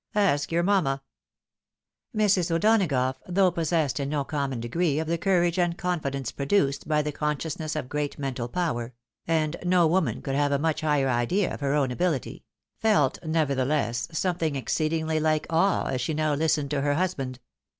[0.15, 1.03] Ask your mamma."
[2.17, 2.49] Mrs.
[2.49, 7.11] O'Donagough, though possessed in no common degree of the courage and confidence produced by the
[7.11, 8.95] consciousness of great mental power—
[9.27, 12.41] and no woman could have a much higher idea of her own abihty—
[12.81, 17.37] felt nevertheless something exceedingly like awe, as she now listened to her husband.